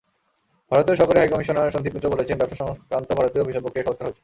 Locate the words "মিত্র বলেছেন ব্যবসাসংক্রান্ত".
1.95-3.09